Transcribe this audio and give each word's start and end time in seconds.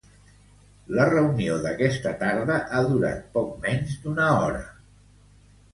La 0.99 1.05
reunió 1.09 1.57
d’aquesta 1.65 2.15
tarda 2.23 2.59
ha 2.79 2.83
durat 2.95 3.23
poc 3.37 3.53
menys 3.69 3.95
d’una 4.07 4.33
hora. 4.41 4.69